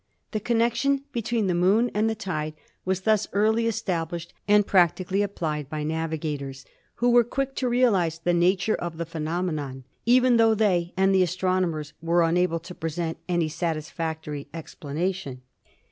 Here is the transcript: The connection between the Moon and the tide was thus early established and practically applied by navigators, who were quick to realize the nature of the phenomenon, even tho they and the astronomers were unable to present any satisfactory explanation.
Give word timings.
The 0.31 0.39
connection 0.39 1.03
between 1.11 1.45
the 1.45 1.53
Moon 1.53 1.91
and 1.93 2.09
the 2.09 2.15
tide 2.15 2.55
was 2.85 3.01
thus 3.01 3.27
early 3.33 3.67
established 3.67 4.33
and 4.47 4.65
practically 4.65 5.21
applied 5.21 5.69
by 5.69 5.83
navigators, 5.83 6.65
who 6.95 7.11
were 7.11 7.23
quick 7.23 7.53
to 7.57 7.69
realize 7.69 8.17
the 8.17 8.33
nature 8.33 8.73
of 8.73 8.97
the 8.97 9.05
phenomenon, 9.05 9.83
even 10.07 10.37
tho 10.37 10.55
they 10.55 10.91
and 10.97 11.13
the 11.13 11.21
astronomers 11.21 11.93
were 12.01 12.23
unable 12.23 12.59
to 12.61 12.73
present 12.73 13.19
any 13.29 13.47
satisfactory 13.47 14.47
explanation. 14.55 15.43